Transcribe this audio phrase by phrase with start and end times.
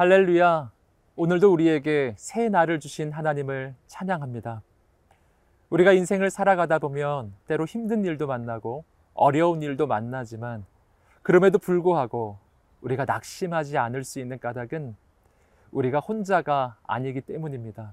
[0.00, 0.72] 할렐루야.
[1.16, 4.62] 오늘도 우리에게 새 날을 주신 하나님을 찬양합니다.
[5.68, 10.64] 우리가 인생을 살아가다 보면 때로 힘든 일도 만나고 어려운 일도 만나지만
[11.20, 12.38] 그럼에도 불구하고
[12.80, 14.96] 우리가 낙심하지 않을 수 있는 까닭은
[15.70, 17.92] 우리가 혼자가 아니기 때문입니다.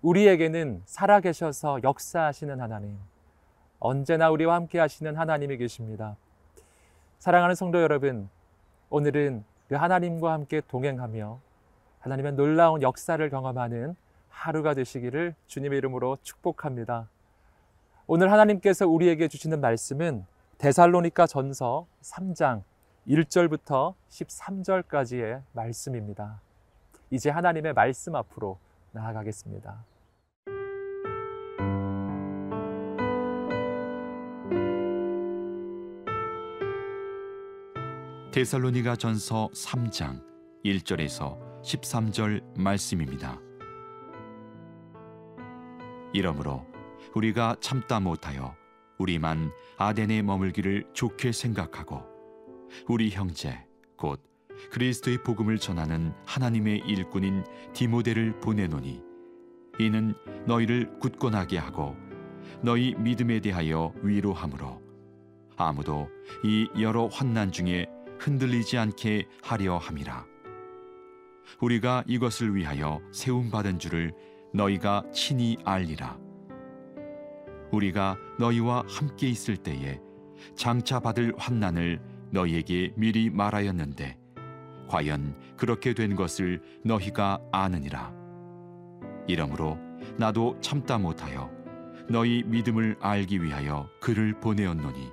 [0.00, 2.96] 우리에게는 살아계셔서 역사하시는 하나님,
[3.78, 6.16] 언제나 우리와 함께 하시는 하나님이 계십니다.
[7.18, 8.30] 사랑하는 성도 여러분,
[8.88, 9.44] 오늘은
[9.74, 11.40] 그 하나님과 함께 동행하며
[11.98, 13.96] 하나님의 놀라운 역사를 경험하는
[14.28, 17.08] 하루가 되시기를 주님의 이름으로 축복합니다.
[18.06, 20.26] 오늘 하나님께서 우리에게 주시는 말씀은
[20.58, 22.62] 데살로니가 전서 3장
[23.08, 26.40] 1절부터 13절까지의 말씀입니다.
[27.10, 28.58] 이제 하나님의 말씀 앞으로
[28.92, 29.93] 나아가겠습니다.
[38.34, 40.20] 데살로니가 전서 3장
[40.64, 43.40] 1절에서 13절 말씀입니다.
[46.12, 46.66] 이러므로
[47.14, 48.56] 우리가 참다 못하여
[48.98, 52.02] 우리만 아덴에 머물기를 좋게 생각하고
[52.88, 53.56] 우리 형제
[53.96, 54.20] 곧
[54.72, 59.00] 그리스도의 복음을 전하는 하나님의 일꾼인 디모데를 보내노니
[59.78, 60.12] 이는
[60.48, 61.94] 너희를 굳건하게 하고
[62.62, 64.82] 너희 믿음에 대하여 위로함으로
[65.56, 66.08] 아무도
[66.42, 67.93] 이 여러 환난 중에
[68.24, 70.24] 흔들리지 않게 하려 함이라.
[71.60, 74.14] 우리가 이것을 위하여 세움 받은 줄을
[74.54, 76.18] 너희가 친히 알리라.
[77.70, 80.00] 우리가 너희와 함께 있을 때에
[80.56, 82.00] 장차 받을 환난을
[82.30, 84.16] 너희에게 미리 말하였는데
[84.88, 88.14] 과연 그렇게 된 것을 너희가 아느니라.
[89.26, 89.78] 이러므로
[90.16, 91.50] 나도 참다 못하여
[92.08, 95.10] 너희 믿음을 알기 위하여 그를 보내었노니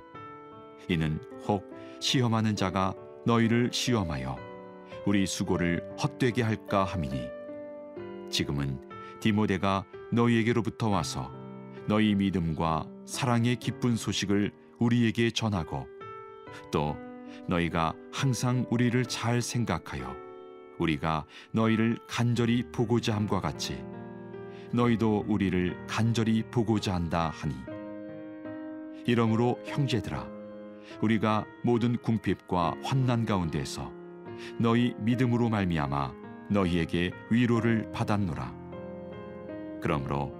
[0.88, 1.70] 이는 혹
[2.00, 2.94] 시험하는 자가
[3.24, 4.36] 너희를 시험하여
[5.06, 7.28] 우리 수고를 헛되게 할까 함이니
[8.30, 8.80] 지금은
[9.20, 11.30] 디모데가 너희에게로부터 와서
[11.86, 15.86] 너희 믿음과 사랑의 기쁜 소식을 우리에게 전하고
[16.70, 16.96] 또
[17.48, 20.14] 너희가 항상 우리를 잘 생각하여
[20.78, 23.82] 우리가 너희를 간절히 보고자 함과 같이
[24.72, 27.54] 너희도 우리를 간절히 보고자 한다 하니
[29.06, 30.41] 이러므로 형제들아
[31.00, 33.92] 우리가 모든 궁핍과 환난 가운데서
[34.58, 36.14] 너희 믿음으로 말미암아
[36.50, 38.54] 너희에게 위로를 받았노라.
[39.80, 40.34] 그러므로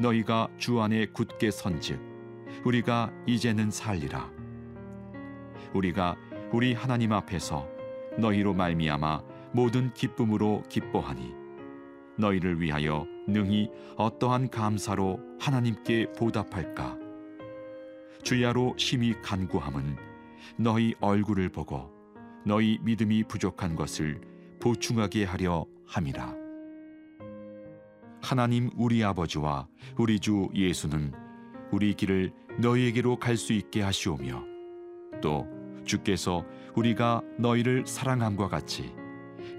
[0.00, 2.00] 너희가 주 안에 굳게 선즉
[2.64, 4.30] 우리가 이제는 살리라.
[5.74, 6.16] 우리가
[6.52, 7.68] 우리 하나님 앞에서
[8.18, 11.34] 너희로 말미암아 모든 기쁨으로 기뻐하니
[12.18, 16.98] 너희를 위하여 능히 어떠한 감사로 하나님께 보답할까
[18.22, 19.96] 주야로 심히 간구함은
[20.56, 21.90] 너희 얼굴을 보고
[22.44, 24.20] 너희 믿음이 부족한 것을
[24.60, 26.34] 보충하게 하려 함이라.
[28.22, 29.66] 하나님 우리 아버지와
[29.96, 31.12] 우리 주 예수는
[31.72, 34.44] 우리 길을 너희에게로 갈 수 있게 하시오며
[35.22, 35.46] 또
[35.84, 36.44] 주께서
[36.76, 38.92] 우리가 너희를 사랑함과 같이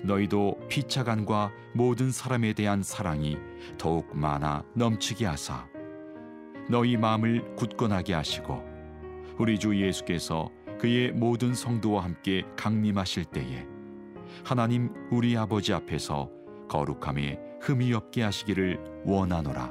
[0.03, 3.37] 너희도 피차간과 모든 사람에 대한 사랑이
[3.77, 5.67] 더욱 많아 넘치게 하사
[6.71, 8.63] 너희 마음을 굳건하게 하시고
[9.37, 10.49] 우리 주 예수께서
[10.79, 13.67] 그의 모든 성도와 함께 강림하실 때에
[14.45, 16.31] 하나님 우리 아버지 앞에서
[16.69, 19.69] 거룩함에 흠이 없게 하시기를 원하노라.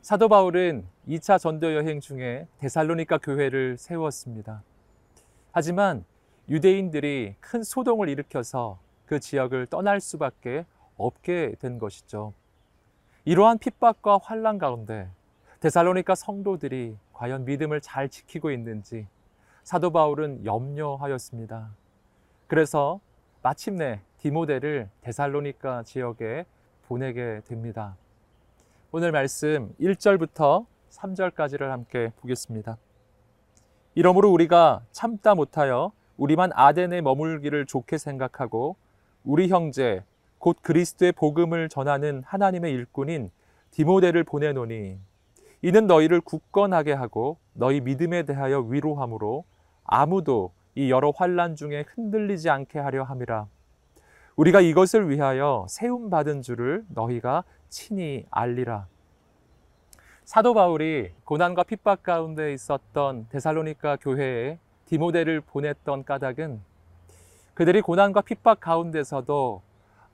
[0.00, 4.62] 사도 바울은 2차 전도 여행 중에 데살로니가 교회를 세웠습니다.
[5.52, 6.06] 하지만
[6.48, 10.64] 유대인들이 큰 소동을 일으켜서 그 지역을 떠날 수밖에
[10.96, 12.32] 없게 된 것이죠.
[13.28, 15.08] 이러한 핍박과 환란 가운데
[15.58, 19.08] 데살로니가 성도들이 과연 믿음을 잘 지키고 있는지
[19.64, 21.70] 사도 바울은 염려하였습니다.
[22.46, 23.00] 그래서
[23.42, 26.46] 마침내 디모데를 데살로니가 지역에
[26.86, 27.96] 보내게 됩니다.
[28.92, 32.78] 오늘 말씀 1절부터 3절까지를 함께 보겠습니다.
[33.96, 38.76] 이러므로 우리가 참다 못하여 우리만 아덴에 머물기를 좋게 생각하고
[39.24, 40.04] 우리 형제
[40.46, 43.32] 곧 그리스도의 복음을 전하는 하나님의 일꾼인
[43.72, 44.96] 디모데를 보내노니
[45.62, 49.44] 이는 너희를 굳건하게 하고 너희 믿음에 대하여 위로함으로
[49.82, 53.48] 아무도 이 여러 환란 중에 흔들리지 않게 하려 함이라.
[54.36, 58.86] 우리가 이것을 위하여 세움 받은 줄을 너희가 친히 알리라.
[60.22, 66.60] 사도 바울이 고난과 핍박 가운데 있었던 데살로니가 교회에 디모데를 보냈던 까닭은
[67.54, 69.66] 그들이 고난과 핍박 가운데서도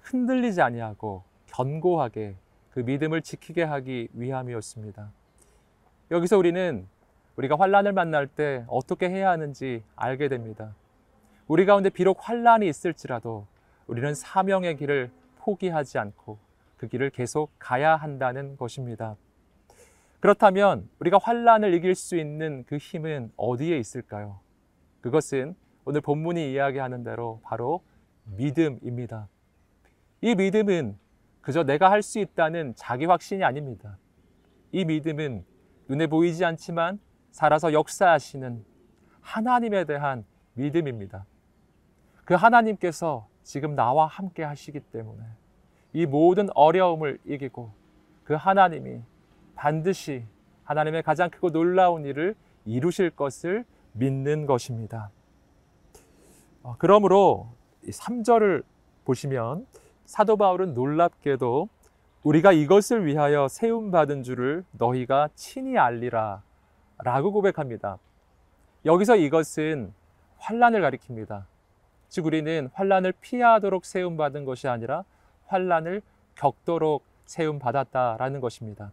[0.03, 2.37] 흔들리지 아니하고 견고하게
[2.71, 5.11] 그 믿음을 지키게 하기 위함이었습니다.
[6.11, 6.87] 여기서 우리는
[7.37, 10.75] 우리가 환란을 만날 때 어떻게 해야 하는지 알게 됩니다.
[11.49, 13.47] 우리 가운데 비록 환란이 있을지라도
[13.87, 16.39] 우리는 사명의 길을 포기하지 않고
[16.77, 19.17] 그 길을 계속 가야 한다는 것입니다.
[20.21, 24.41] 그렇다면 우리가 환란을 이길 수 있는 그 힘은 어디에 있을까요?
[25.01, 27.83] 그것은 오늘 본문이 이야기하는 대로 바로
[28.25, 29.29] 믿음입니다.
[30.23, 30.97] 이 믿음은
[31.41, 33.99] 그저 내가 할 수 있다는 자기 확신이 아닙니다.
[34.71, 35.45] 이 믿음은
[35.89, 37.01] 눈에 보이지 않지만
[37.33, 38.65] 살아서 역사하시는
[39.21, 40.25] 하나님에 대한
[40.55, 41.27] 믿음입니다.
[42.25, 45.25] 그 하나님께서 지금 나와 함께 하시기 때문에
[45.93, 47.73] 이 모든 어려움을 이기고
[48.23, 49.03] 그 하나님이
[49.57, 50.25] 반드시
[50.63, 55.11] 하나님의 가장 크고 놀라운 일을 이루실 것을 믿는 것입니다.
[56.63, 57.49] 어, 그러므로
[57.85, 58.63] 3절을
[59.05, 59.67] 보시면
[60.05, 61.69] 사도 바울은 놀랍게도
[62.23, 66.43] 우리가 이것을 위하여 세움 받은 줄을 너희가 친히 알리라
[66.99, 67.99] 라고 고백합니다.
[68.85, 69.93] 여기서 이것은
[70.39, 71.45] 환란을 가리킵니다.
[72.09, 75.05] 즉 우리는 환란을 피하도록 세움 받은 것이 아니라
[75.47, 76.03] 환란을
[76.35, 78.93] 겪도록 세움 받았다라는 것입니다.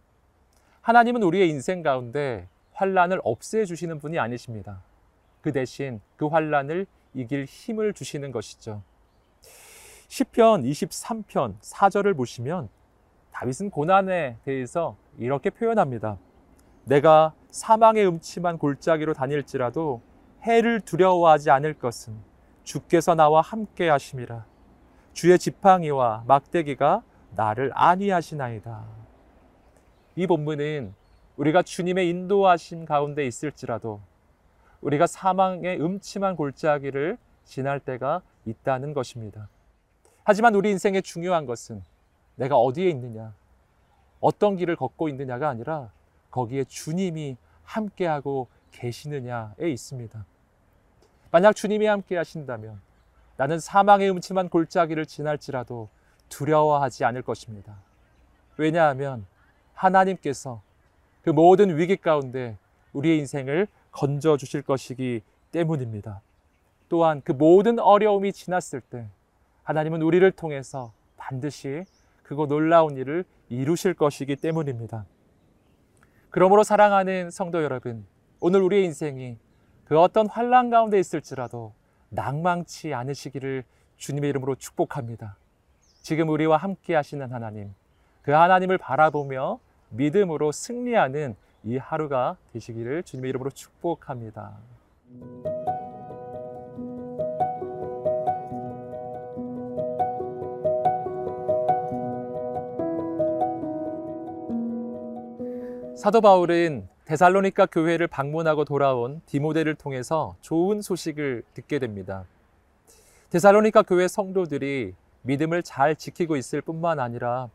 [0.80, 4.82] 하나님은 우리의 인생 가운데 환란을 없애 주시는 분이 아니십니다.
[5.42, 8.82] 그 대신 그 환란을 이길 힘을 주시는 것이죠.
[10.10, 12.68] 시편 23편 4절을 보시면
[13.30, 16.18] 다윗은 고난에 대해서 이렇게 표현합니다.
[16.84, 20.02] 내가 사망의 음침한 골짜기로 다닐지라도
[20.42, 22.16] 해를 두려워하지 않을 것은
[22.64, 24.44] 주께서 나와 함께 하심이라.
[25.12, 27.04] 주의 지팡이와 막대기가
[27.36, 28.84] 나를 안위하시나이다.
[30.16, 30.92] 이 본문은
[31.36, 34.00] 우리가 주님의 인도하심 가운데 있을지라도
[34.80, 39.48] 우리가 사망의 음침한 골짜기를 지날 때가 있다는 것입니다.
[40.24, 41.82] 하지만 우리 인생의 중요한 것은
[42.36, 43.34] 내가 어디에 있느냐,
[44.20, 45.90] 어떤 길을 걷고 있느냐가 아니라
[46.30, 50.24] 거기에 주님이 함께하고 계시느냐에 있습니다.
[51.30, 52.80] 만약 주님이 함께 하신다면
[53.36, 55.88] 나는 사망의 음침한 골짜기를 지날지라도
[56.28, 57.76] 두려워하지 않을 것입니다.
[58.56, 59.26] 왜냐하면
[59.74, 60.62] 하나님께서
[61.22, 62.58] 그 모든 위기 가운데
[62.92, 65.22] 우리의 인생을 건져 주실 것이기
[65.52, 66.20] 때문입니다.
[66.88, 69.06] 또한 그 모든 어려움이 지났을 때
[69.70, 71.84] 하나님은 우리를 통해서 반드시
[72.24, 75.06] 그거 놀라운 일을 이루실 것이기 때문입니다.
[76.30, 78.04] 그러므로 사랑하는 성도 여러분,
[78.40, 79.38] 오늘 우리의 인생이
[79.84, 81.72] 그 어떤 환란 가운데 있을지라도
[82.08, 83.62] 낭망치 않으시기를
[83.96, 85.36] 주님의 이름으로 축복합니다.
[86.02, 87.72] 지금 우리와 함께 하시는 하나님,
[88.22, 94.56] 그 하나님을 바라보며 믿음으로 승리하는 이 하루가 되시기를 주님의 이름으로 축복합니다.
[106.00, 112.24] 사도 바울은 데살로니가 교회를 방문하고 돌아온 디모데를 통해서 좋은 소식을 듣게 됩니다.
[113.28, 117.50] 데살로니가 교회 성도들이 믿음을 잘 지키고 있을 뿐만 아니라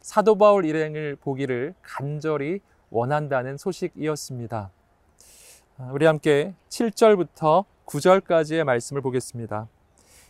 [0.00, 4.70] 사도 바울 일행을 보기를 간절히 원한다는 소식이었습니다.
[5.90, 9.66] 우리 함께 7절부터 9절까지의 말씀을 보겠습니다.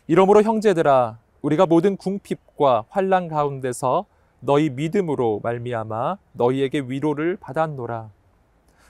[0.07, 4.07] 이러므로 형제들아 우리가 모든 궁핍과 환란 가운데서
[4.45, 8.11] 너희 믿음으로 말미암아 너희에게 위로를 받았노라.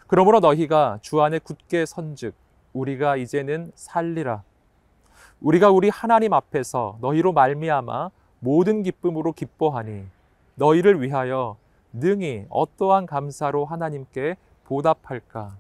[0.06, 2.35] 그러므로 너희가 주 안에 굳게 선즉
[2.73, 4.44] 우리가 이제는 살리라.
[5.42, 10.06] 우리가 우리 하나님 앞에서 너희로 말미암아 모든 기쁨으로 기뻐하니
[10.54, 11.59] 너희를 위하여
[11.92, 15.59] 능히 어떠한 감사로 하나님께 보답할까?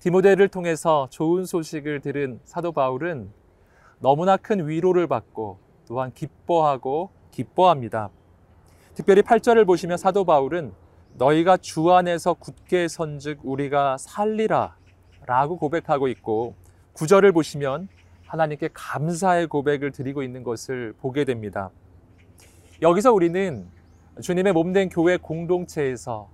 [0.00, 3.30] 디모데를 통해서 좋은 소식을 들은 사도 바울은
[4.00, 8.10] 너무나 큰 위로를 받고 또한 기뻐하고 기뻐합니다.
[8.94, 10.72] 특별히 8절을 보시면 사도 바울은
[11.14, 14.76] 너희가 주 안에서 굳게 선즉 우리가 살리라
[15.26, 16.54] 라고 고백하고 있고
[16.94, 17.88] 9절을 보시면
[18.26, 21.70] 하나님께 감사의 고백을 드리고 있는 것을 보게 됩니다.
[22.82, 23.66] 여기서 우리는
[24.20, 26.28] 주님의 몸된 교회 공동체에서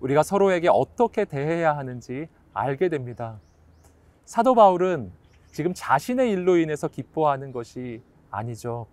[0.00, 3.38] 우리가 서로에게 어떻게 대해야 하는지 알게 됩니다.
[4.24, 5.12] 사도 바울은
[5.52, 8.86] 지금 자신의 일로 인해서 기뻐하는 것이 아니죠.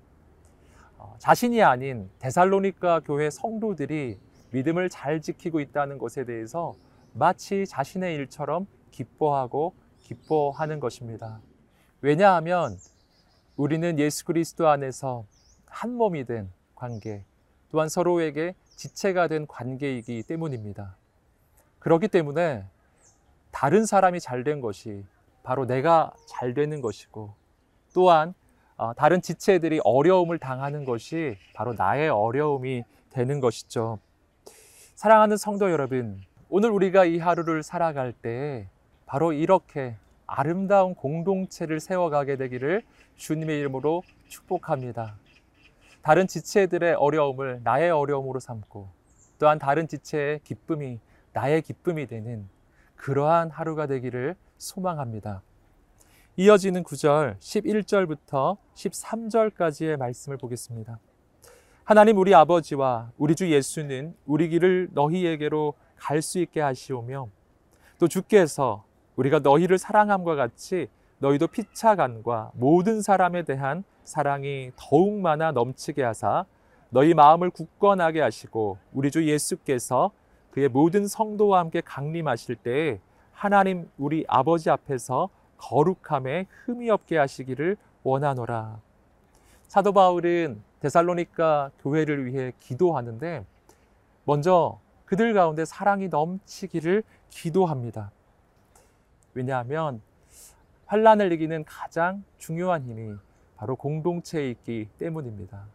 [0.97, 4.19] 어, 자신이 아닌 데살로니가 교회 성도들이
[4.51, 6.75] 믿음을 잘 지키고 있다는 것에 대해서
[7.13, 9.73] 마치 자신의 일처럼 기뻐하고
[10.03, 11.41] 기뻐하는 것입니다.
[12.01, 12.77] 왜냐하면
[13.55, 15.25] 우리는 예수 그리스도 안에서
[15.65, 17.25] 한 몸이 된 관계,
[17.71, 20.95] 또한 서로에게 지체가 된 관계이기 때문입니다.
[21.79, 22.65] 그렇기 때문에
[23.51, 25.03] 다른 사람이 잘 된 것이
[25.43, 27.33] 바로 내가 잘 되는 것이고
[27.93, 28.46] 또한 어,
[28.95, 33.99] 다른 지체들이 어려움을 당하는 것이 바로 나의 어려움이 되는 것이죠.
[34.95, 38.69] 사랑하는 성도 여러분, 오늘 우리가 이 하루를 살아갈 때
[39.05, 42.83] 바로 이렇게 아름다운 공동체를 세워가게 되기를
[43.15, 45.15] 주님의 이름으로 축복합니다.
[46.01, 48.89] 다른 지체들의 어려움을 나의 어려움으로 삼고
[49.39, 50.99] 또한 다른 지체의 기쁨이
[51.33, 52.47] 나의 기쁨이 되는
[52.95, 55.41] 그러한 하루가 되기를 소망합니다.
[56.39, 60.99] 이어지는 9절 11절부터 13절까지의 말씀을 보겠습니다.
[61.83, 67.27] 하나님 우리 아버지와 우리 주 예수는 우리 길을 너희에게로 갈 수 있게 하시오며
[67.97, 68.83] 또 주께서
[69.15, 76.45] 우리가 너희를 사랑함과 같이 너희도 피차간과 모든 사람에 대한 사랑이 더욱 많아 넘치게 하사
[76.91, 80.11] 너희 마음을 굳건하게 하시고 우리 주 예수께서
[80.51, 82.99] 그의 모든 성도와 함께 강림하실 때에
[83.31, 88.79] 하나님 우리 아버지 앞에서 거룩함에 흠이 없게 하시기를 원하노라.
[89.67, 93.45] 사도 바울은 데살로니가 교회를 위해 기도하는데
[94.23, 98.11] 먼저 그들 가운데 사랑이 넘치기를 기도합니다.
[99.33, 100.01] 왜냐하면
[100.85, 103.15] 환란을 이기는 가장 중요한 힘이
[103.55, 105.65] 바로 공동체에 있기 때문입니다.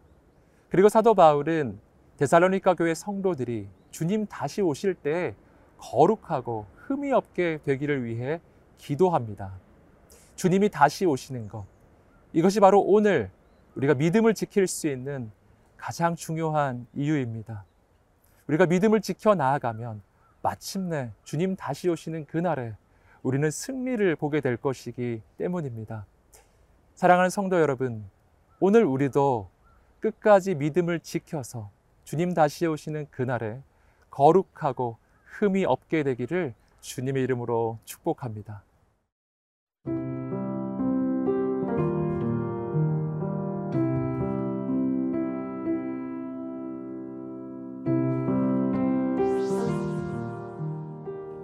[0.70, 1.78] 그리고 사도 바울은
[2.16, 5.34] 데살로니가 교회 성도들이 주님 다시 오실 때
[5.78, 8.40] 거룩하고 흠이 없게 되기를 위해
[8.78, 9.52] 기도합니다.
[10.42, 11.64] 주님이 다시 오시는 것.
[12.32, 13.30] 이것이 바로 오늘
[13.76, 15.30] 우리가 믿음을 지킬 수 있는
[15.76, 17.64] 가장 중요한 이유입니다.
[18.48, 20.02] 우리가 믿음을 지켜 나아가면
[20.42, 22.74] 마침내 주님 다시 오시는 그날에
[23.22, 26.06] 우리는 승리를 보게 될 것이기 때문입니다.
[26.96, 28.04] 사랑하는 성도 여러분,
[28.58, 29.48] 오늘 우리도
[30.00, 31.70] 끝까지 믿음을 지켜서
[32.02, 33.62] 주님 다시 오시는 그날에
[34.10, 38.64] 거룩하고 흠이 없게 되기를 주님의 이름으로 축복합니다.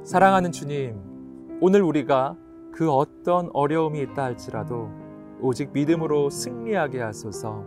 [0.08, 2.34] 사랑하는 주님, 오늘 우리가
[2.72, 4.88] 그 어떤 어려움이 있다 할지라도
[5.38, 7.62] 오직 믿음으로 승리하게 하소서.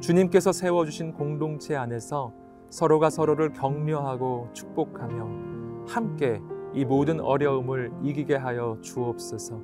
[0.00, 2.34] 주님께서 세워주신 공동체 안에서
[2.68, 6.42] 서로가 서로를 격려하고 축복하며 함께
[6.74, 9.58] 이 모든 어려움을 이기게 하여 주옵소서.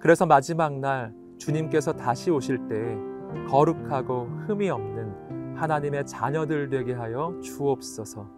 [0.00, 2.98] 그래서 마지막 날 주님께서 다시 오실 때
[3.48, 8.37] 거룩하고 흠이 없는 하나님의 자녀들 되게 하여 주옵소서.